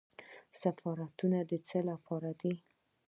[0.61, 2.53] سفارتونه د څه لپاره دي؟